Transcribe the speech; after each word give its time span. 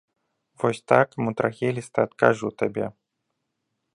Вось 0.61 0.79
так 0.91 1.07
мудрагеліста 1.25 1.97
адкажу 2.09 2.47
табе. 2.61 2.85